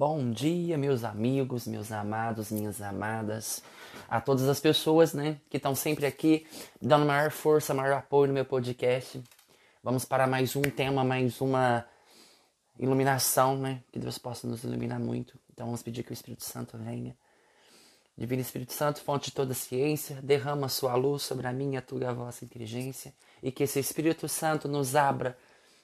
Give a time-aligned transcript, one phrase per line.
[0.00, 3.62] Bom dia, meus amigos, meus amados, minhas amadas,
[4.08, 6.46] a todas as pessoas, né, que estão sempre aqui
[6.80, 9.22] dando maior força, maior apoio no meu podcast.
[9.84, 11.84] Vamos para mais um tema, mais uma
[12.78, 15.38] iluminação, né, que Deus possa nos iluminar muito.
[15.52, 17.14] Então vamos pedir que o Espírito Santo venha.
[18.16, 22.00] Divino Espírito Santo, fonte de toda ciência, derrama sua luz sobre a minha, a tua
[22.00, 23.12] e a vossa inteligência
[23.42, 25.36] e que esse Espírito Santo nos abra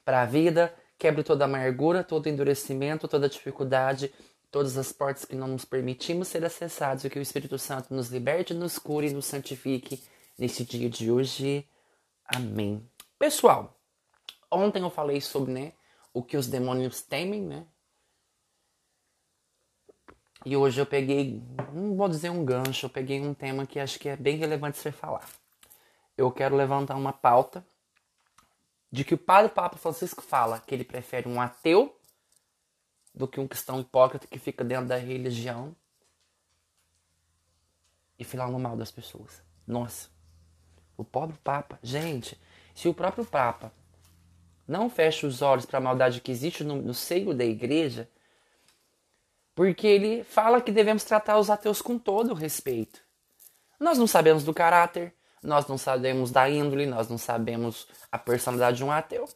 [0.06, 4.12] para a vida Quebre toda amargura, todo endurecimento, toda dificuldade,
[4.50, 8.08] todas as portas que não nos permitimos ser acessados e que o Espírito Santo nos
[8.08, 10.02] liberte, nos cure e nos santifique
[10.38, 11.68] nesse dia de hoje.
[12.24, 12.88] Amém.
[13.18, 13.78] Pessoal,
[14.50, 15.72] ontem eu falei sobre né,
[16.12, 17.66] o que os demônios temem, né?
[20.44, 23.98] E hoje eu peguei, não vou dizer um gancho, eu peguei um tema que acho
[23.98, 25.28] que é bem relevante ser falar.
[26.16, 27.66] Eu quero levantar uma pauta
[28.96, 31.94] de que o padre Papa Francisco fala que ele prefere um ateu
[33.14, 35.76] do que um cristão hipócrita que fica dentro da religião
[38.18, 39.42] e falando mal das pessoas.
[39.66, 40.08] Nossa,
[40.96, 41.78] o pobre Papa.
[41.82, 42.40] Gente,
[42.74, 43.70] se o próprio Papa
[44.66, 48.10] não fecha os olhos para a maldade que existe no, no seio da igreja,
[49.54, 53.02] porque ele fala que devemos tratar os ateus com todo o respeito.
[53.78, 55.14] Nós não sabemos do caráter,
[55.46, 59.28] nós não sabemos da índole, nós não sabemos a personalidade de um ateu.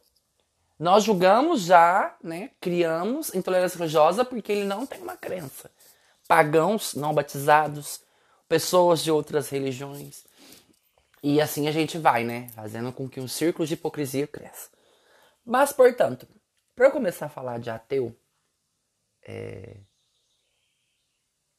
[0.78, 5.70] Nós julgamos já, né, criamos intolerância religiosa porque ele não tem uma crença.
[6.27, 8.00] Pagãos não batizados,
[8.48, 10.25] pessoas de outras religiões.
[11.22, 14.69] E assim a gente vai, né, fazendo com que um círculo de hipocrisia cresça.
[15.44, 16.27] Mas, portanto,
[16.75, 18.16] para eu começar a falar de ateu,
[19.27, 19.77] é...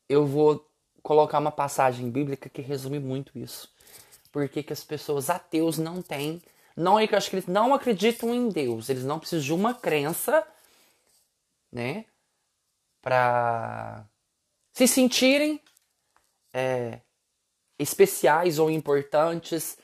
[0.09, 0.67] eu vou
[1.02, 3.72] colocar uma passagem bíblica que resume muito isso
[4.31, 6.41] por que, que as pessoas ateus não têm.
[6.75, 8.89] Não é que eu acho que eles não acreditam em Deus.
[8.89, 10.45] Eles não precisam de uma crença,
[11.71, 12.05] né?
[13.01, 14.05] Para
[14.73, 15.61] se sentirem
[16.53, 17.01] é,
[17.77, 19.77] especiais ou importantes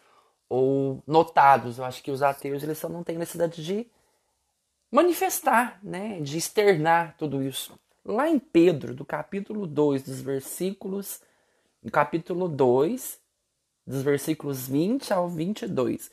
[0.47, 1.77] ou notados.
[1.77, 3.85] Eu acho que os ateus eles só não têm necessidade de
[4.89, 6.21] manifestar, né?
[6.21, 7.77] De externar tudo isso.
[8.05, 11.21] Lá em Pedro, do capítulo 2, dos versículos.
[11.83, 13.19] No capítulo 2,
[13.87, 16.11] dos versículos 20 ao 22.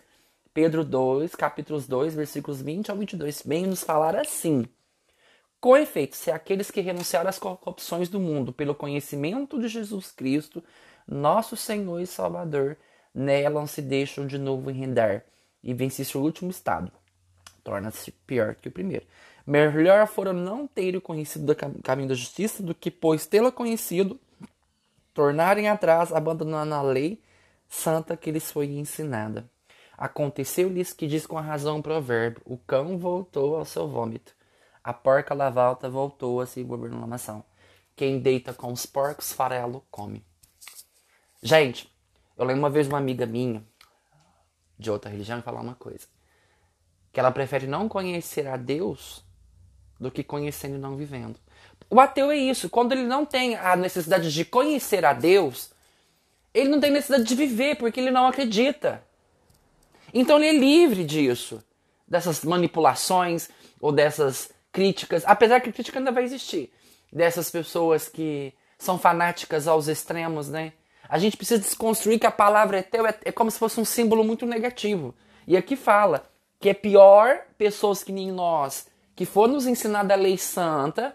[0.54, 4.64] Pedro 2, capítulos 2, versículos 20 ao 22, vem nos falar assim:
[5.60, 10.62] Com efeito, se aqueles que renunciaram às corrupções do mundo pelo conhecimento de Jesus Cristo,
[11.06, 12.76] nosso Senhor e Salvador,
[13.12, 15.24] nela se deixam de novo enredar
[15.60, 16.92] e vencesse o último estado,
[17.64, 19.04] torna-se pior que o primeiro.
[19.44, 24.18] Melhor fora não terem conhecido o caminho da justiça do que, pois tê-la conhecido,
[25.12, 27.20] tornarem atrás, abandonando a lei
[27.74, 29.50] santa que lhes foi ensinada.
[29.98, 34.32] Aconteceu-lhes que diz com a razão o provérbio: o cão voltou ao seu vômito,
[34.82, 37.44] a porca lavalta voltou a se governação.
[37.96, 40.24] Quem deita com os porcos, farelo come.
[41.42, 41.92] Gente,
[42.36, 43.64] eu lembro uma vez uma amiga minha,
[44.78, 46.06] de outra religião, falar uma coisa:
[47.12, 49.24] que ela prefere não conhecer a Deus
[49.98, 51.38] do que conhecendo e não vivendo.
[51.90, 55.73] O ateu é isso, quando ele não tem a necessidade de conhecer a Deus,
[56.54, 59.02] ele não tem necessidade de viver porque ele não acredita.
[60.12, 61.62] Então ele é livre disso,
[62.06, 63.50] dessas manipulações
[63.80, 66.72] ou dessas críticas, apesar que a crítica ainda vai existir,
[67.12, 70.72] dessas pessoas que são fanáticas aos extremos, né?
[71.08, 74.24] A gente precisa desconstruir que a palavra teu é, é como se fosse um símbolo
[74.24, 75.14] muito negativo.
[75.46, 76.28] E aqui fala
[76.58, 81.14] que é pior pessoas que nem nós, que for nos ensinada a lei santa,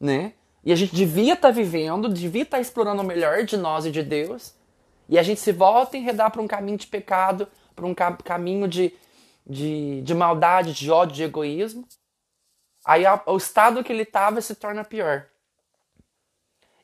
[0.00, 0.32] né?
[0.64, 3.84] E a gente devia estar tá vivendo, devia estar tá explorando o melhor de nós
[3.84, 4.54] e de Deus.
[5.08, 8.12] E a gente se volta a enredar para um caminho de pecado, para um ca
[8.16, 8.94] caminho de,
[9.46, 11.86] de, de maldade, de ódio, de egoísmo.
[12.84, 15.26] Aí a, o estado que ele estava se torna pior.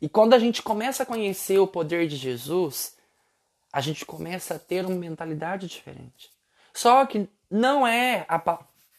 [0.01, 2.97] E quando a gente começa a conhecer o poder de Jesus,
[3.73, 6.31] a gente começa a ter uma mentalidade diferente.
[6.73, 8.39] Só que não é a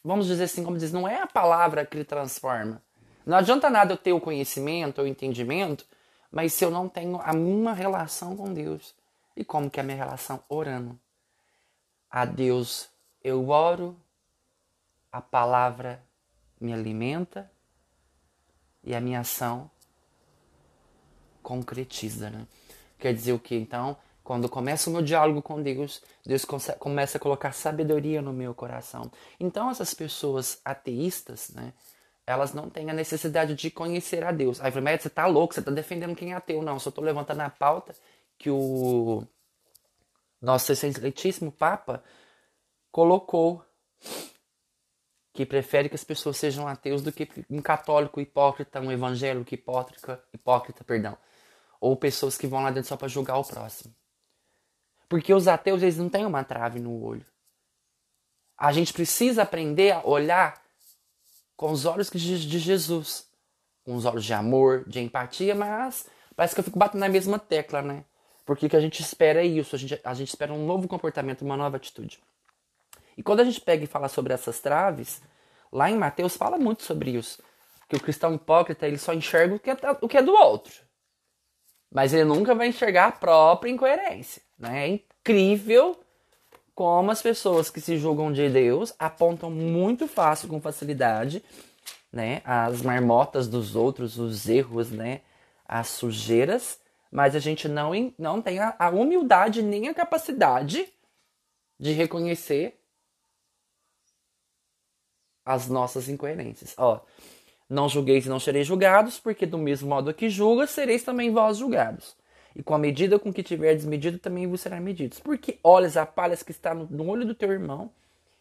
[0.04, 2.82] vamos dizer assim, como diz, não é a palavra que ele transforma.
[3.24, 5.86] Não adianta nada eu ter o conhecimento, o entendimento,
[6.30, 8.94] mas se eu não tenho a minha relação com Deus.
[9.36, 10.42] E como que é a minha relação?
[10.48, 10.98] Orando.
[12.10, 12.88] A Deus
[13.22, 13.96] eu oro,
[15.12, 16.02] a palavra
[16.60, 17.50] me alimenta
[18.82, 19.70] e a minha ação
[21.42, 22.46] concretiza, né?
[22.98, 23.54] Quer dizer o que?
[23.54, 26.44] Então, quando começa o meu diálogo com Deus, Deus
[26.78, 29.10] começa a colocar sabedoria no meu coração.
[29.38, 31.72] Então, essas pessoas ateístas, né?
[32.30, 34.60] Elas não têm a necessidade de conhecer a Deus.
[34.60, 36.62] Aí falei, você tá louco, você tá defendendo quem é ateu.
[36.62, 37.94] Não, só tô levantando a pauta
[38.38, 39.26] que o
[40.40, 42.02] nosso excelentíssimo Papa
[42.90, 43.64] colocou
[45.32, 50.22] que prefere que as pessoas sejam ateus do que um católico hipócrita, um evangélico hipócrita,
[50.32, 51.16] hipócrita, perdão,
[51.80, 53.94] ou pessoas que vão lá dentro só para julgar o próximo.
[55.08, 57.24] Porque os ateus eles não têm uma trave no olho.
[58.56, 60.59] A gente precisa aprender a olhar
[61.60, 63.28] com os olhos de Jesus,
[63.84, 67.38] com os olhos de amor, de empatia, mas parece que eu fico batendo na mesma
[67.38, 68.02] tecla, né?
[68.46, 70.88] Porque o que a gente espera é isso, a gente, a gente espera um novo
[70.88, 72.18] comportamento, uma nova atitude.
[73.14, 75.20] E quando a gente pega e fala sobre essas traves,
[75.70, 77.42] lá em Mateus fala muito sobre isso.
[77.90, 80.72] Que o cristão hipócrita ele só enxerga o que é, o que é do outro.
[81.92, 84.40] Mas ele nunca vai enxergar a própria incoerência.
[84.58, 84.86] Né?
[84.86, 86.00] É incrível
[86.80, 91.44] como as pessoas que se julgam de Deus apontam muito fácil, com facilidade,
[92.10, 95.20] né, as marmotas dos outros, os erros, né,
[95.68, 96.80] as sujeiras,
[97.12, 100.90] mas a gente não, não tem a, a humildade nem a capacidade
[101.78, 102.80] de reconhecer
[105.44, 106.74] as nossas incoerências.
[106.78, 106.98] Ó,
[107.68, 111.58] não julgueis e não sereis julgados, porque do mesmo modo que julga, sereis também vós
[111.58, 112.16] julgados.
[112.54, 115.20] E com a medida com que tiverdes medido, também vos será medidos.
[115.20, 117.90] Porque olhas a palha que está no, olho do teu irmão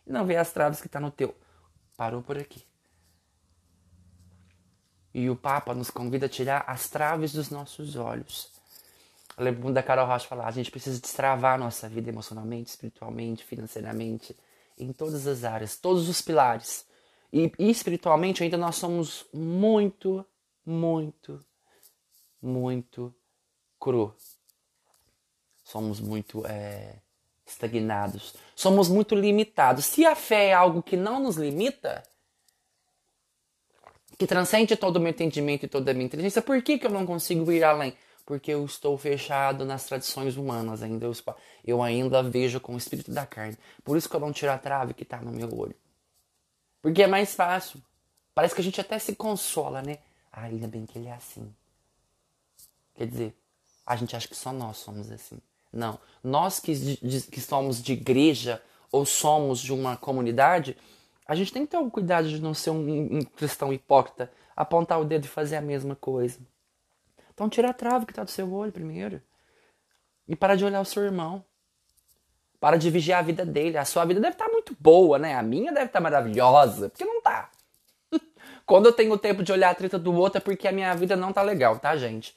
[0.05, 1.35] e não vê as traves que está no teu.
[1.95, 2.63] Parou por aqui.
[5.13, 8.51] E o Papa nos convida a tirar as traves dos nossos olhos.
[9.37, 14.35] Eu lembro da Carol Rocha falar, a gente precisa destravar nossa vida emocionalmente, espiritualmente, financeiramente,
[14.77, 16.85] em todas as áreas, todos os pilares.
[17.31, 20.25] E, e espiritualmente ainda nós somos muito,
[20.65, 21.43] muito,
[22.41, 23.13] muito
[23.79, 24.13] cru.
[25.63, 26.95] Somos muito é,
[27.45, 28.33] estagnados.
[28.55, 29.85] Somos muito limitados.
[29.85, 32.03] Se a fé é algo que não nos limita,
[34.17, 36.91] que transcende todo o meu entendimento e toda a minha inteligência, por que, que eu
[36.91, 37.95] não consigo ir além?
[38.25, 41.05] Porque eu estou fechado nas tradições humanas ainda.
[41.05, 41.13] Eu,
[41.65, 43.57] eu ainda vejo com o espírito da carne.
[43.83, 45.75] Por isso que eu não tiro a trave que está no meu olho.
[46.81, 47.81] Porque é mais fácil.
[48.33, 49.97] Parece que a gente até se consola, né?
[50.31, 51.53] Ah, ainda bem que ele é assim.
[52.93, 53.35] Quer dizer,
[53.89, 55.39] a gente acha que só nós somos assim.
[55.73, 55.99] Não.
[56.23, 60.77] Nós que, de, que somos de igreja ou somos de uma comunidade,
[61.25, 65.01] a gente tem que ter o cuidado de não ser um, um cristão hipócrita, apontar
[65.01, 66.37] o dedo e fazer a mesma coisa.
[67.33, 69.19] Então tira a trave que está do seu olho primeiro.
[70.27, 71.43] E para de olhar o seu irmão.
[72.59, 73.79] Para de vigiar a vida dele.
[73.79, 75.33] A sua vida deve estar tá muito boa, né?
[75.33, 76.89] A minha deve estar tá maravilhosa.
[76.89, 77.49] Porque não tá.
[78.67, 81.15] Quando eu tenho tempo de olhar a treta do outro é porque a minha vida
[81.15, 82.35] não tá legal, tá, gente?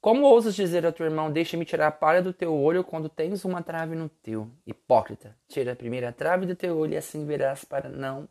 [0.00, 3.44] Como ousas dizer ao teu irmão, deixa-me tirar a palha do teu olho quando tens
[3.44, 4.50] uma trave no teu?
[4.66, 8.26] Hipócrita, tira a primeira trave do teu olho e assim verás para não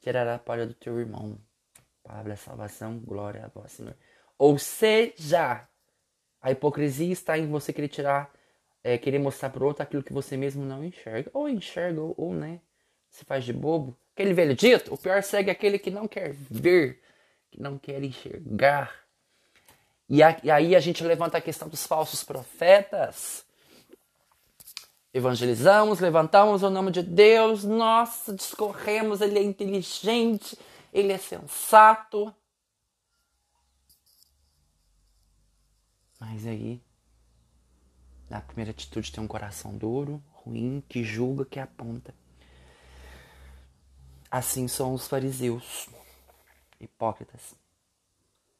[0.00, 1.36] tirar a palha do teu irmão.
[2.04, 3.96] Palavra salvação, glória a vós, Senhor.
[4.38, 5.66] Ou seja,
[6.40, 8.32] a hipocrisia está em você querer tirar,
[8.84, 11.28] é, querer mostrar para o outro aquilo que você mesmo não enxerga.
[11.34, 12.60] Ou enxerga, ou, ou né,
[13.08, 13.98] se faz de bobo.
[14.14, 17.00] Aquele velho dito, o pior segue aquele que não quer ver,
[17.50, 19.01] que não quer enxergar.
[20.14, 23.46] E, aí a gente levanta a questão dos falsos profetas.
[25.10, 30.58] Evangelizamos, levantamos o nome de Deus, nossa, discorremos, ele é inteligente,
[30.92, 32.30] ele é sensato.
[36.20, 36.78] Mas aí,
[38.28, 42.14] na primeira atitude, tem um coração duro, ruim, que julga, que aponta.
[44.30, 45.88] Assim são os fariseus,
[46.78, 47.61] hipócritas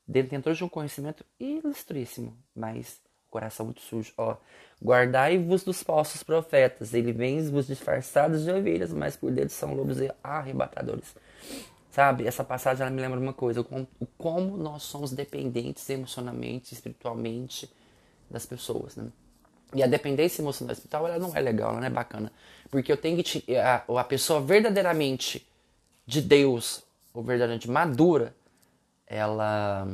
[0.06, 3.00] detentores de um conhecimento ilustríssimo, mas
[3.31, 4.12] coração muito sujo.
[4.17, 4.36] Ó,
[4.82, 9.98] guardai-vos dos falsos profetas, ele vem vos disfarçados de ovelhas, mas por dentro são lobos
[10.22, 11.15] arrebatadores.
[11.91, 17.70] Sabe, essa passagem ela me lembra uma coisa, o como nós somos dependentes emocionalmente, espiritualmente
[18.31, 19.08] das pessoas, né?
[19.74, 22.31] E a dependência emocional espiritual ela não é legal, ela não é bacana.
[22.70, 23.56] Porque eu tenho que.
[23.56, 25.46] A, a pessoa verdadeiramente
[26.06, 26.82] de Deus,
[27.15, 28.34] ou verdadeiramente madura,
[29.12, 29.86] ela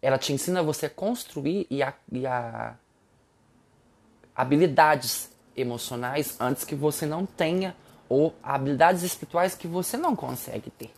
[0.00, 2.74] ela te ensina você a construir e a, e a
[4.36, 7.74] habilidades emocionais antes que você não tenha
[8.06, 10.92] ou habilidades espirituais que você não consegue ter.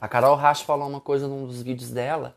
[0.00, 2.36] A Carol Rasch falou uma coisa num dos vídeos dela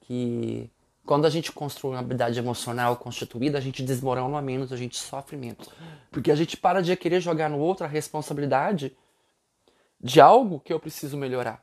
[0.00, 0.68] que
[1.06, 5.36] quando a gente construi uma habilidade emocional constituída, a gente desmorona menos, a gente sofre
[5.36, 5.68] menos.
[6.10, 8.96] Porque a gente para de querer jogar no outro a responsabilidade
[10.00, 11.62] de algo que eu preciso melhorar.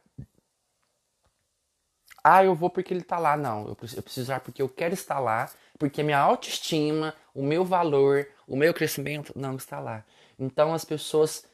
[2.24, 3.38] Ah, eu vou porque ele está lá.
[3.38, 7.42] Não, eu preciso, eu preciso ir porque eu quero estar lá, porque minha autoestima, o
[7.42, 10.04] meu valor, o meu crescimento não está lá.
[10.38, 11.46] Então as pessoas,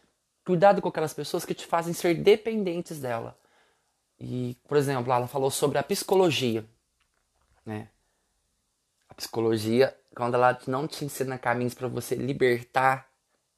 [0.46, 3.38] cuidado com aquelas pessoas que te fazem ser dependentes dela.
[4.20, 6.66] E, por exemplo, ela falou sobre a psicologia,
[7.66, 7.90] né?
[9.10, 13.13] A psicologia, quando ela não te ensina caminhos para você libertar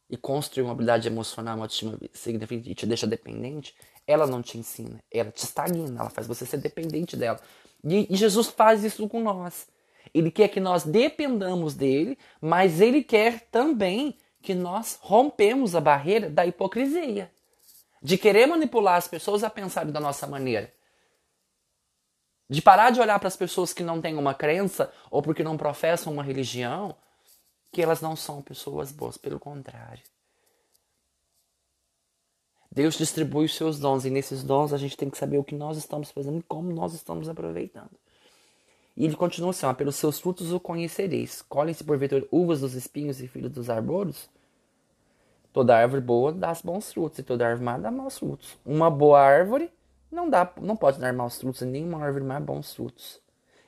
[0.10, 4.58] e construir uma habilidade emocional, uma autoestima significativa e te deixa dependente, ela não te
[4.58, 7.40] ensina, ela te estagna, ela faz você ser dependente dela.
[7.84, 9.68] E, e Jesus faz isso com nós.
[10.14, 16.30] Ele quer que nós dependamos dele, mas ele quer também que nós rompemos a barreira
[16.30, 17.32] da hipocrisia,
[18.02, 20.72] de querer manipular as pessoas a pensarem da nossa maneira.
[22.48, 25.58] De parar de olhar para as pessoas que não têm uma crença ou porque não
[25.58, 26.96] professam uma religião,
[27.76, 30.02] que elas não são pessoas boas, pelo contrário.
[32.72, 35.54] Deus distribui os seus dons e nesses dons a gente tem que saber o que
[35.54, 37.92] nós estamos fazendo e como nós estamos aproveitando.
[38.96, 41.42] E ele continua assim: pelos seus frutos o conhecereis.
[41.42, 44.30] Colhem-se porventura uvas dos espinhos e filhos dos arboros?
[45.52, 48.58] Toda árvore boa dá bons frutos e toda árvore má dá maus frutos.
[48.66, 49.70] Uma boa árvore
[50.10, 53.20] não dá, não pode dar maus frutos, e nenhuma árvore má bons frutos.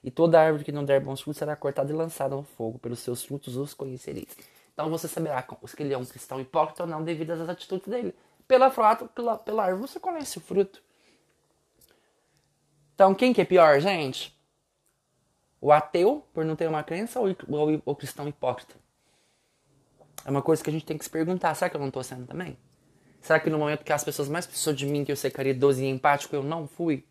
[0.04, 2.80] E toda árvore que não der bons frutos será cortada e lançada no fogo.
[2.80, 4.36] Pelos seus frutos os conhecereis.
[4.74, 8.14] Então você saberá se ele é um cristão hipócrita ou não devido às atitudes dele.
[8.48, 10.82] Pela, pela, pela árvore você conhece o fruto.
[12.94, 14.38] Então quem que é pior, gente?
[15.60, 17.36] O ateu, por não ter uma crença, ou
[17.86, 18.76] o cristão hipócrita?
[20.24, 21.56] É uma coisa que a gente tem que se perguntar.
[21.56, 22.58] Será que eu não estou sendo também?
[23.22, 25.82] Será que no momento que as pessoas mais precisam de mim, que eu ser caridoso
[25.82, 27.06] e empático, eu não fui?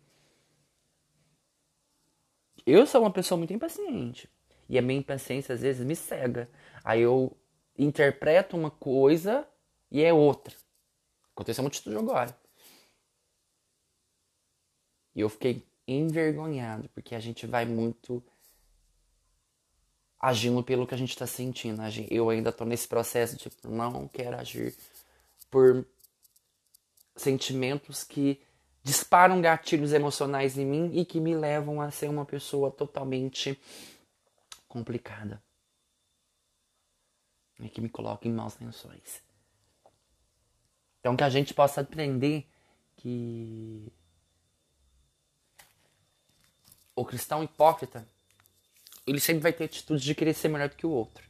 [2.67, 4.29] Eu sou uma pessoa muito impaciente.
[4.67, 6.49] E a minha impaciência às vezes me cega.
[6.83, 7.31] Aí eu
[7.77, 9.47] interpreto uma coisa
[9.89, 10.53] e é outra.
[11.33, 12.37] Aconteceu uma atitude agora.
[15.15, 18.21] E eu fiquei envergonhado, porque a gente vai muito
[20.19, 21.81] agindo pelo que a gente está sentindo.
[22.09, 24.75] Eu ainda estou nesse processo de não quero agir
[25.49, 25.87] por
[27.15, 28.41] sentimentos que
[28.87, 33.59] disparam gatilhos emocionais em mim e que me levam a ser uma pessoa totalmente
[34.65, 35.43] complicada.
[37.59, 39.21] E que me coloca em maus lençóis.
[41.01, 42.47] Então que a gente possa aprender
[42.95, 43.91] que
[46.95, 48.07] o cristão hipócrita
[49.05, 51.27] ele sempre vai ter atitude de querer ser melhor do que o outro.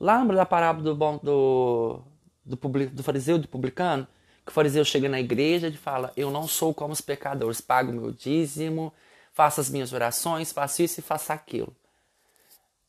[0.00, 2.02] Lembra da parábola do, bom, do,
[2.46, 2.56] do,
[2.88, 4.08] do fariseu, do publicano?
[4.44, 7.92] Que o fariseu chega na igreja e fala: Eu não sou como os pecadores, pago
[7.92, 8.92] meu dízimo,
[9.32, 11.74] faço as minhas orações, faço isso e faço aquilo.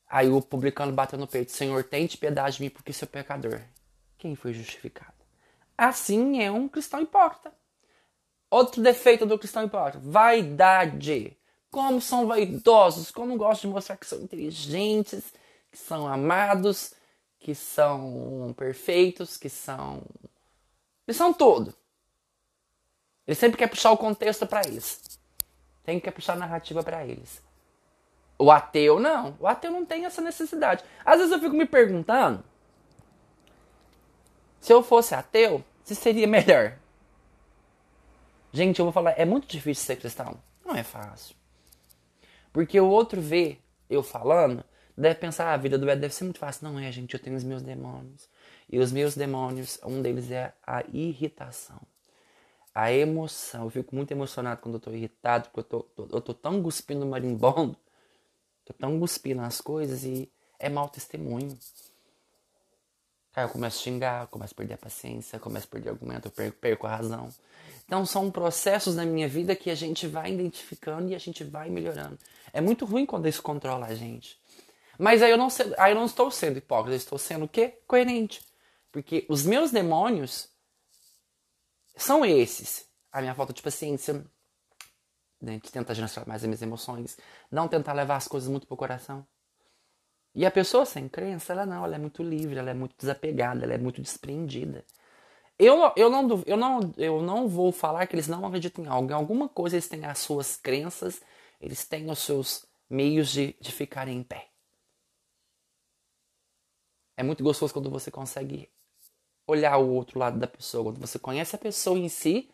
[0.10, 3.62] Aí o publicano bateu no peito: Senhor, tente piedade de mim porque sou pecador.
[4.18, 5.14] Quem foi justificado?
[5.78, 7.54] Assim é um cristão hipócrita.
[8.50, 11.38] Outro defeito do cristão hipócrita: vaidade
[11.76, 15.34] como são vaidosos, como gostam de mostrar que são inteligentes,
[15.70, 16.94] que são amados,
[17.38, 20.02] que são perfeitos, que são.
[21.08, 21.74] Eles são tudo.
[23.28, 25.20] Ele sempre quer puxar o contexto para eles.
[25.84, 27.42] Tem que puxar a narrativa para eles.
[28.38, 29.36] O ateu não.
[29.40, 30.84] O ateu não tem essa necessidade.
[31.04, 32.44] Às vezes eu fico me perguntando
[34.60, 36.78] se eu fosse ateu, se seria melhor.
[38.52, 40.40] Gente, eu vou falar, é muito difícil ser cristão.
[40.66, 41.36] Não é fácil.
[42.52, 43.60] Porque o outro vê
[43.90, 44.64] eu falando,
[44.98, 46.68] deve pensar, ah, a vida do Ed deve ser muito fácil.
[46.68, 48.28] Não é, gente, eu tenho os meus demônios.
[48.70, 51.80] E os meus demônios, um deles é a irritação.
[52.74, 53.66] A emoção.
[53.66, 57.06] Eu fico muito emocionado quando eu tô irritado, porque eu tô, eu tô tão cuspindo
[57.06, 57.78] marimbondo,
[58.66, 60.30] tô tão cuspindo as coisas e
[60.60, 61.58] é mau testemunho.
[63.36, 66.32] Aí eu começo a xingar, começo a perder a paciência, começo a perder argumento, eu
[66.32, 67.30] perco, perco a razão.
[67.86, 71.70] Então são processos na minha vida que a gente vai identificando e a gente vai
[71.70, 72.18] melhorando.
[72.52, 74.40] É muito ruim quando isso controla a gente.
[74.98, 77.78] Mas aí eu não, aí eu não estou sendo hipócrita, eu estou sendo o quê?
[77.86, 78.42] Coerente.
[78.96, 80.48] Porque os meus demônios
[81.98, 82.90] são esses.
[83.12, 84.26] A minha falta de paciência,
[85.42, 87.18] né, de tentar gerenciar mais as minhas emoções,
[87.52, 89.28] não tentar levar as coisas muito pro coração.
[90.34, 93.66] E a pessoa sem crença, ela não, ela é muito livre, ela é muito desapegada,
[93.66, 94.86] ela é muito desprendida.
[95.60, 99.12] Eu, eu, não, eu, não, eu não vou falar que eles não acreditam em algo.
[99.12, 101.22] Em alguma coisa eles têm as suas crenças,
[101.60, 104.48] eles têm os seus meios de, de ficarem em pé.
[107.18, 108.74] É muito gostoso quando você consegue
[109.48, 112.50] olhar o outro lado da pessoa, quando você conhece a pessoa em si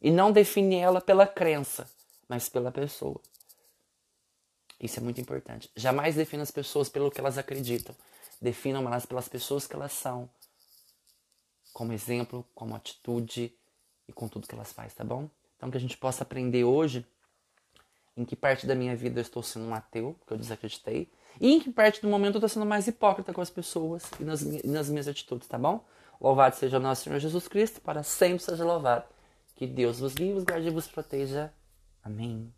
[0.00, 1.90] e não define ela pela crença,
[2.28, 3.20] mas pela pessoa.
[4.80, 5.70] Isso é muito importante.
[5.76, 7.94] Jamais defina as pessoas pelo que elas acreditam.
[8.40, 10.28] Definam elas pelas pessoas que elas são
[11.72, 13.54] como exemplo, como atitude
[14.08, 15.28] e com tudo que elas fazem, tá bom?
[15.56, 17.06] Então que a gente possa aprender hoje
[18.16, 21.10] em que parte da minha vida eu estou sendo um ateu, que eu desacreditei,
[21.40, 24.24] e em que parte do momento eu estou sendo mais hipócrita com as pessoas e
[24.24, 25.84] nas, e nas minhas atitudes, tá bom?
[26.20, 29.04] Louvado seja o nosso Senhor Jesus Cristo, para sempre seja louvado.
[29.56, 31.52] Que Deus vos vos guarde e vos proteja.
[32.02, 32.52] Amém.